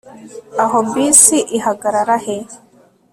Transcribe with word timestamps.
aho 0.63 0.77
bisi 0.91 1.37
ihagarara 1.57 2.15
he 2.25 2.37